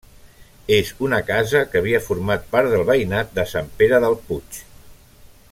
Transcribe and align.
És 0.77 0.87
una 1.07 1.19
casa 1.27 1.61
que 1.73 1.81
havia 1.81 2.01
format 2.07 2.49
part 2.55 2.73
del 2.73 2.87
veïnat 2.91 3.37
de 3.37 3.47
Sant 3.53 3.71
Pere 3.83 4.01
del 4.07 4.19
puig. 4.31 4.61